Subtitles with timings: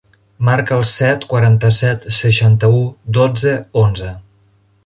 [0.45, 2.83] Marca el set, quaranta-set, seixanta-u,
[3.19, 3.55] dotze,
[3.87, 4.13] onze.